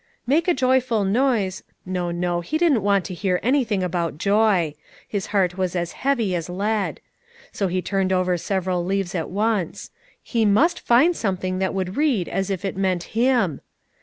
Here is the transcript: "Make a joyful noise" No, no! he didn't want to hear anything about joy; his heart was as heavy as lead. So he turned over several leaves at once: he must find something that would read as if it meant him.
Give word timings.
"Make 0.25 0.47
a 0.47 0.55
joyful 0.55 1.03
noise" 1.05 1.61
No, 1.85 2.09
no! 2.09 2.41
he 2.41 2.57
didn't 2.57 2.81
want 2.81 3.05
to 3.05 3.13
hear 3.13 3.39
anything 3.43 3.83
about 3.83 4.17
joy; 4.17 4.73
his 5.07 5.27
heart 5.27 5.59
was 5.59 5.75
as 5.75 5.91
heavy 5.91 6.33
as 6.33 6.49
lead. 6.49 6.99
So 7.51 7.67
he 7.67 7.83
turned 7.83 8.11
over 8.11 8.35
several 8.39 8.83
leaves 8.83 9.13
at 9.13 9.29
once: 9.29 9.91
he 10.23 10.43
must 10.43 10.79
find 10.79 11.15
something 11.15 11.59
that 11.59 11.75
would 11.75 11.97
read 11.97 12.27
as 12.27 12.49
if 12.49 12.65
it 12.65 12.75
meant 12.75 13.13
him. 13.15 13.61